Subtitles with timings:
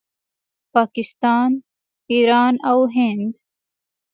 [0.73, 1.51] پاکستان،
[2.11, 3.33] ایران او هند